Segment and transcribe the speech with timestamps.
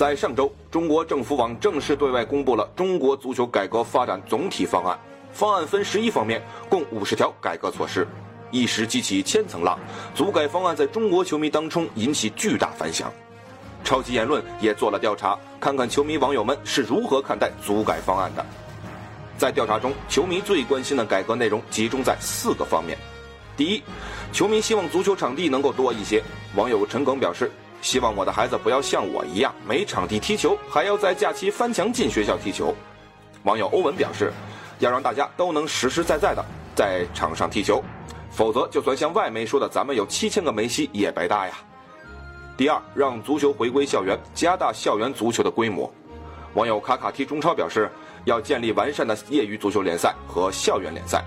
[0.00, 4.98] 在上周，中国政府网正式对外公布了中国足球改革发展总体方案。
[5.30, 8.08] 方案分十一方面，共五十条改革措施，
[8.50, 9.78] 一时激起千层浪。
[10.14, 13.12] 足改方案在中国球迷当中引起巨大反响。
[13.84, 18.42] 超级言论也做了调查，看看球迷网友们是如何看待足改方案的。
[19.36, 22.96] 在调查中，球迷最关心的改革内容集中在四个方面。
[23.54, 23.82] 第一，
[24.32, 26.22] 球迷希望足球场地能够多一些。
[26.56, 32.74] 网友陈耿表示，希望我的孩子不要像我一样没场地踢球，还要在假期翻墙进学校踢球。
[33.44, 34.32] 网友欧文表示，
[34.78, 37.82] 要让大家都能实实在在的在场上踢球，
[38.30, 41.54] 否则就算像外媒说的咱们有七千个梅西也白搭呀。
[42.56, 45.90] 第二，让足球回归校园，加大校园足球的规模。
[46.52, 47.90] 网友卡卡踢中超表示，
[48.24, 51.24] 要建立完善的业余足球联赛和校园联赛。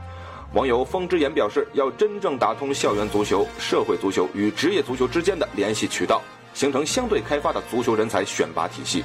[0.53, 6.21] 网友风之言表示，要真正打通校园足球、社会足球与职业足球之间的联系渠道，
[6.53, 9.03] 形成相对开发的足球人才选拔体系。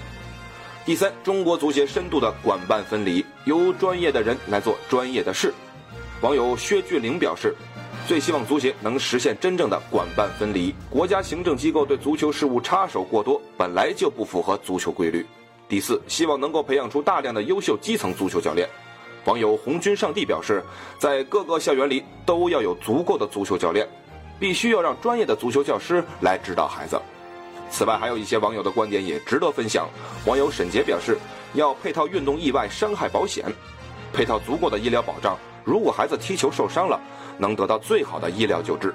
[0.84, 5.52] 第三，中国足协深度的管办分离，由专业的人来做专业的事。
[6.20, 7.54] 网友薛俊玲表示。
[8.06, 10.74] 最希望足协能实现真正的管办分离。
[10.88, 15.26] 国家行政机构对足球事务插手过多，本来就不符合足球规律。
[15.68, 18.66] 第四，希望能够培养出大量的优秀基层足球教练。
[19.26, 20.64] 网友红军上帝表示，
[20.98, 23.86] 在各个校园里都要有足够的足球教练，
[24.40, 26.98] 必须要让专业的足球教师来指导孩子。
[27.70, 29.88] 此外，还有一些网友的观点也值得分享。
[30.26, 31.18] 网友沈杰表示，
[31.54, 33.44] 要配套运动意外伤害保险，
[34.12, 35.36] 配套足够的医疗保障。
[35.64, 36.98] 如果孩子踢球受伤了，
[37.36, 38.94] 能得到最好的医疗救治。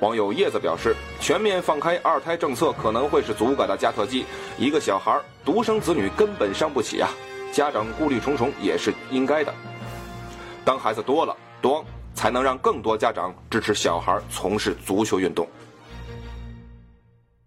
[0.00, 4.24] 网友叶子表示，全面放开二胎政策可能会是足改的加特剂。
[4.58, 7.08] 一个小孩独生子女根本伤不起啊，
[7.52, 9.54] 家长顾虑重重也是应该的。
[10.64, 15.46] 当孩子多了，多才能让更多家长支持小孩从事足球运动。